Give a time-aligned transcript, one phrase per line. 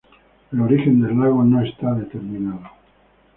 [0.51, 2.71] El origen del lago no está determinado.